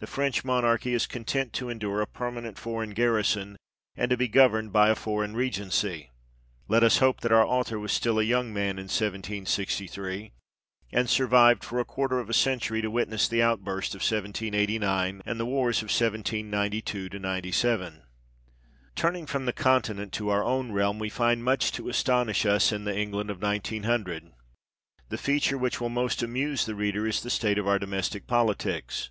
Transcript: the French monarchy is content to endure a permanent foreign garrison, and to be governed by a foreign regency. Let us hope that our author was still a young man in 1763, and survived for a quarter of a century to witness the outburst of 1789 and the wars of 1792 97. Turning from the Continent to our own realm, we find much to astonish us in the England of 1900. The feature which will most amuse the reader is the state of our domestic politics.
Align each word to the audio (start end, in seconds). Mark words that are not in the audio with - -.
the 0.00 0.06
French 0.06 0.44
monarchy 0.44 0.94
is 0.94 1.08
content 1.08 1.52
to 1.52 1.68
endure 1.68 2.00
a 2.00 2.06
permanent 2.06 2.56
foreign 2.56 2.90
garrison, 2.90 3.56
and 3.96 4.10
to 4.10 4.16
be 4.16 4.28
governed 4.28 4.72
by 4.72 4.90
a 4.90 4.94
foreign 4.94 5.34
regency. 5.34 6.12
Let 6.68 6.84
us 6.84 6.98
hope 6.98 7.20
that 7.22 7.32
our 7.32 7.44
author 7.44 7.80
was 7.80 7.90
still 7.90 8.20
a 8.20 8.22
young 8.22 8.52
man 8.54 8.78
in 8.78 8.84
1763, 8.86 10.30
and 10.92 11.10
survived 11.10 11.64
for 11.64 11.80
a 11.80 11.84
quarter 11.84 12.20
of 12.20 12.30
a 12.30 12.32
century 12.32 12.80
to 12.80 12.88
witness 12.92 13.26
the 13.26 13.42
outburst 13.42 13.92
of 13.96 13.98
1789 14.02 15.20
and 15.26 15.40
the 15.40 15.44
wars 15.44 15.78
of 15.78 15.86
1792 15.88 17.08
97. 17.18 18.02
Turning 18.94 19.26
from 19.26 19.46
the 19.46 19.52
Continent 19.52 20.12
to 20.12 20.28
our 20.28 20.44
own 20.44 20.70
realm, 20.70 21.00
we 21.00 21.08
find 21.08 21.42
much 21.42 21.72
to 21.72 21.88
astonish 21.88 22.46
us 22.46 22.70
in 22.70 22.84
the 22.84 22.96
England 22.96 23.30
of 23.30 23.42
1900. 23.42 24.30
The 25.08 25.18
feature 25.18 25.58
which 25.58 25.80
will 25.80 25.88
most 25.88 26.22
amuse 26.22 26.66
the 26.66 26.76
reader 26.76 27.04
is 27.04 27.20
the 27.20 27.30
state 27.30 27.58
of 27.58 27.66
our 27.66 27.80
domestic 27.80 28.28
politics. 28.28 29.10